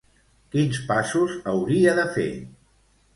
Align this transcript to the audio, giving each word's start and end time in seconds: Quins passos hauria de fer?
Quins 0.53 0.79
passos 0.87 1.35
hauria 1.51 1.93
de 1.99 2.07
fer? 2.17 2.29